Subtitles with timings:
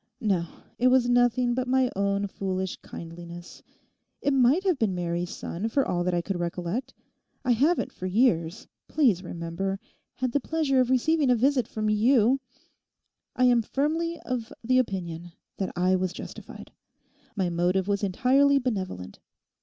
[0.19, 0.47] No,
[0.79, 3.61] it was nothing but my own foolish kindliness.
[4.19, 6.95] It might have been Mary's son for all that I could recollect.
[7.45, 9.79] I haven't for years, please remember,
[10.15, 12.39] had the pleasure of receiving a visit from you.
[13.35, 16.71] I am firmly of opinion that I was justified.
[17.35, 19.19] My motive was entirely benevolent.